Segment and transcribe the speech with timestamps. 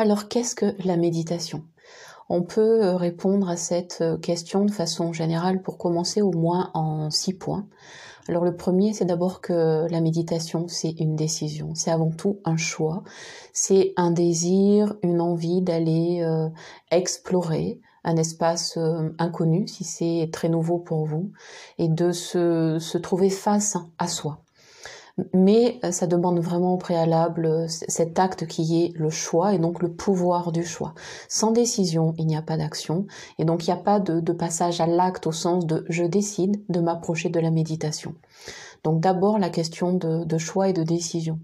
[0.00, 1.62] Alors, qu'est-ce que la méditation?
[2.30, 6.70] On peut euh, répondre à cette euh, question de façon générale pour commencer au moins
[6.72, 7.66] en six points.
[8.26, 12.56] Alors le premier, c'est d'abord que la méditation, c'est une décision, c'est avant tout un
[12.56, 13.02] choix,
[13.52, 16.48] c'est un désir, une envie d'aller euh,
[16.90, 18.78] explorer un espace
[19.18, 21.32] inconnu, si c'est très nouveau pour vous,
[21.76, 24.40] et de se trouver face à soi
[25.32, 29.58] mais euh, ça demande vraiment au préalable euh, cet acte qui est le choix et
[29.58, 30.94] donc le pouvoir du choix.
[31.28, 33.06] Sans décision, il n'y a pas d'action
[33.38, 36.62] et donc il n'y a pas de, passage à l'acte au sens de je décide
[36.68, 38.14] de m'approcher de la méditation.
[38.84, 41.38] Donc d'abord la question de choix et de décision.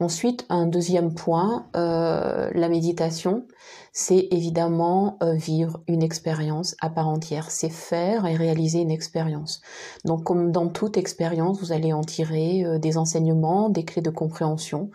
[0.00, 3.46] Ensuite, un deuxième point, euh, la méditation,
[3.92, 7.50] c'est évidemment euh, vivre une expérience à part entière.
[7.50, 9.62] C'est faire et réaliser une expérience.
[10.04, 14.10] Donc, comme dans toute expérience, vous allez en tirer euh, des enseignements, des clés de
[14.10, 14.90] compréhension.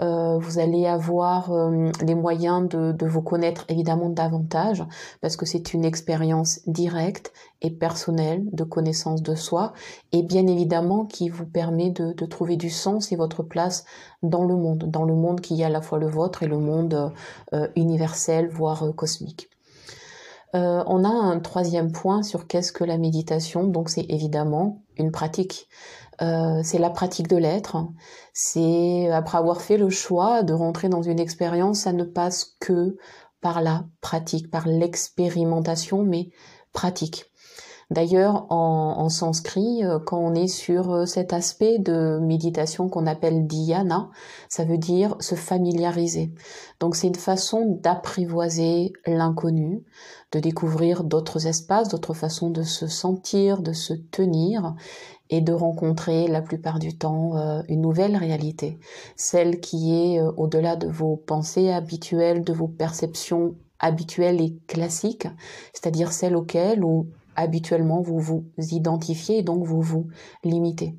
[0.00, 4.82] Euh, vous allez avoir euh, les moyens de, de, vous connaître évidemment davantage
[5.20, 7.32] parce que c'est une expérience directe
[7.62, 9.72] et personnelle de connaissance de soi
[10.10, 13.84] et bien évidemment qui vous permet de, de, trouver du sens et votre place
[14.24, 16.58] dans le monde, dans le monde qui est à la fois le vôtre et le
[16.58, 17.12] monde
[17.52, 19.48] euh, universel, voire cosmique.
[20.54, 23.64] Euh, on a un troisième point sur qu'est-ce que la méditation.
[23.64, 25.68] Donc c'est évidemment une pratique.
[26.22, 27.76] Euh, c'est la pratique de l'être.
[28.32, 32.96] C'est après avoir fait le choix de rentrer dans une expérience, ça ne passe que
[33.40, 36.30] par la pratique, par l'expérimentation, mais
[36.72, 37.30] pratique.
[37.90, 43.06] D'ailleurs, en, en, sanskrit, euh, quand on est sur euh, cet aspect de méditation qu'on
[43.06, 44.08] appelle dhyana,
[44.48, 46.32] ça veut dire se familiariser.
[46.80, 49.84] Donc c'est une façon d'apprivoiser l'inconnu,
[50.32, 54.74] de découvrir d'autres espaces, d'autres façons de se sentir, de se tenir
[55.36, 58.78] et de rencontrer la plupart du temps euh, une nouvelle réalité,
[59.16, 65.26] celle qui est au-delà de vos pensées habituelles, de vos perceptions habituelles et classiques,
[65.72, 70.06] c'est-à-dire celle auxquelles ou habituellement vous vous identifiez et donc vous vous
[70.44, 70.96] limitez.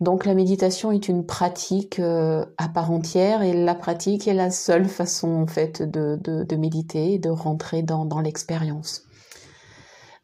[0.00, 4.50] Donc la méditation est une pratique euh, à part entière et la pratique est la
[4.50, 9.04] seule façon en fait de, méditer, de rentrer dans l'expérience.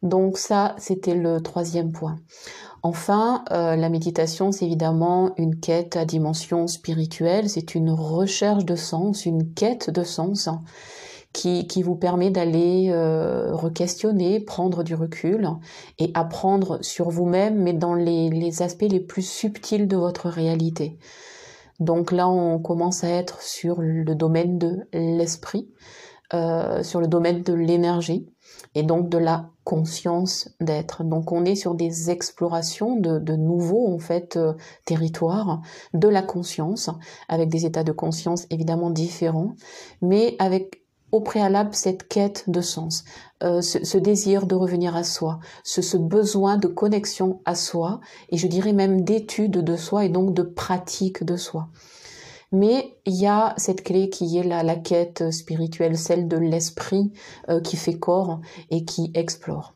[0.01, 2.19] Donc ça, c'était le troisième point.
[2.81, 8.75] Enfin, euh, la méditation, c'est évidemment une quête à dimension spirituelle, c'est une recherche de
[8.75, 10.49] sens, une quête de sens
[11.33, 15.49] qui, qui vous permet d'aller euh, re-questionner, prendre du recul
[15.97, 20.97] et apprendre sur vous-même, mais dans les, les aspects les plus subtils de votre réalité.
[21.79, 25.69] Donc là, on commence à être sur le domaine de l'esprit,
[26.33, 28.27] euh, sur le domaine de l'énergie
[28.75, 31.03] et donc de la conscience d'être.
[31.03, 34.53] Donc on est sur des explorations de, de nouveaux en fait euh,
[34.85, 35.61] territoires
[35.93, 36.89] de la conscience
[37.29, 39.55] avec des états de conscience évidemment différents,
[40.01, 43.03] mais avec au préalable cette quête de sens,
[43.43, 48.47] euh, ce, désir de revenir à soi, ce, besoin de connexion à soi, et je
[48.47, 51.69] dirais même d'étude de soi et donc de pratique de soi.
[52.51, 57.11] Mais il y a cette clé qui est la, la quête spirituelle, celle de l'esprit
[57.49, 59.75] euh, qui fait corps et qui explore.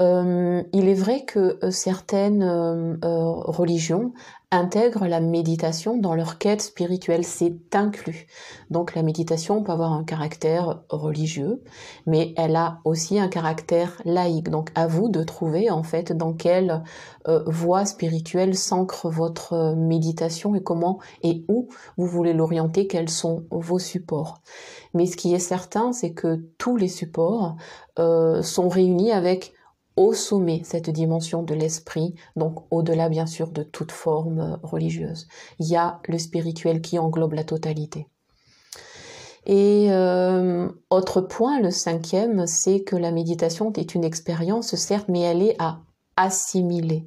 [0.00, 4.12] Euh, il est vrai que euh, certaines euh, religions
[4.50, 8.26] intègrent la méditation dans leur quête spirituelle, c'est inclus.
[8.70, 11.62] Donc la méditation peut avoir un caractère religieux,
[12.06, 14.50] mais elle a aussi un caractère laïque.
[14.50, 16.82] Donc à vous de trouver en fait dans quelle
[17.46, 23.78] voie spirituelle s'ancre votre méditation et comment et où vous voulez l'orienter, quels sont vos
[23.78, 24.42] supports.
[24.92, 27.56] Mais ce qui est certain, c'est que tous les supports
[27.96, 29.54] sont réunis avec
[29.96, 35.28] au sommet cette dimension de l'esprit, donc au-delà bien sûr de toute forme euh, religieuse.
[35.58, 38.08] Il y a le spirituel qui englobe la totalité.
[39.44, 45.20] Et euh, autre point, le cinquième, c'est que la méditation est une expérience, certes, mais
[45.20, 45.80] elle est à
[46.16, 47.06] assimiler.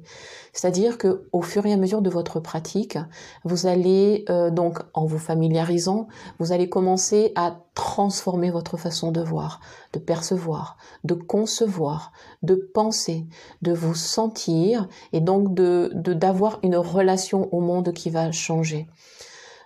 [0.52, 2.98] C'est-à-dire que au fur et à mesure de votre pratique,
[3.44, 6.08] vous allez euh, donc en vous familiarisant,
[6.38, 9.60] vous allez commencer à transformer votre façon de voir,
[9.92, 13.26] de percevoir, de concevoir, de penser,
[13.62, 18.88] de vous sentir et donc de d'avoir une relation au monde qui va changer.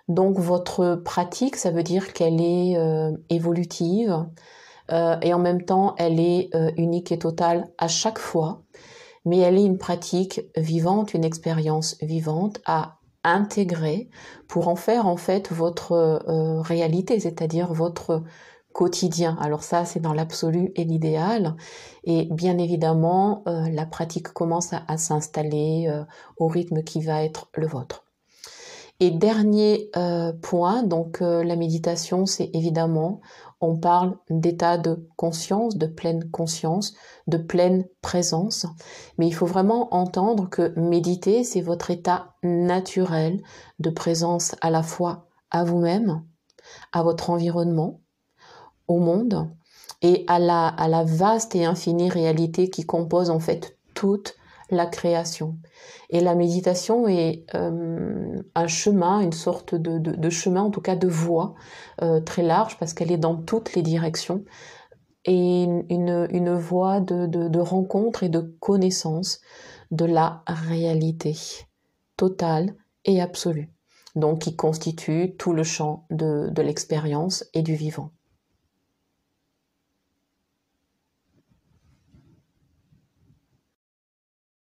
[0.09, 4.25] Donc votre pratique, ça veut dire qu'elle est euh, évolutive
[4.91, 8.61] euh, et en même temps elle est unique et totale à chaque fois
[9.25, 14.09] mais elle est une pratique vivante, une expérience vivante à intégrer
[14.47, 18.23] pour en faire en fait votre euh, réalité, c'est-à-dire votre
[18.73, 19.37] quotidien.
[19.41, 21.55] Alors ça, c'est dans l'absolu et l'idéal.
[22.03, 26.03] Et bien évidemment, euh, la pratique commence à, s'installer euh,
[26.37, 28.05] au rythme qui va être le vôtre.
[28.99, 29.89] Et dernier
[30.43, 33.19] point, donc la méditation, c'est évidemment,
[33.61, 36.93] on parle d'état de conscience, de pleine conscience,
[37.27, 38.65] de pleine présence.
[39.17, 43.41] Mais il faut vraiment entendre que méditer, c'est votre état naturel
[43.79, 46.23] de présence à la fois à vous-même,
[46.91, 48.01] à votre environnement,
[48.87, 49.49] au monde
[50.01, 54.35] et à la, à la vaste et infinie réalité qui compose en fait toute
[54.71, 55.57] la création.
[56.09, 61.07] Et la méditation est euh, un chemin, une sorte de, chemin, en tout cas de
[61.07, 61.53] voie
[62.01, 64.43] euh, très large, parce qu'elle est dans toutes les directions,
[65.25, 69.41] et une, une voie de, de, rencontre et de connaissance
[69.91, 71.37] de la réalité
[72.17, 72.75] totale
[73.05, 73.71] et absolue,
[74.15, 78.11] donc qui constitue tout le champ de l'expérience et du vivant.